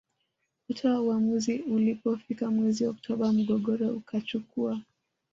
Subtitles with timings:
[0.67, 4.81] kutoa uamuzi Ulipofika mwezi Oktoba mgogoro ukachukua